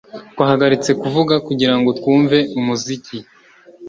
Twahagaritse 0.33 0.91
kuvuga 1.01 1.35
kugirango 1.47 1.89
twumve 1.99 2.37
umuziki 2.59 3.17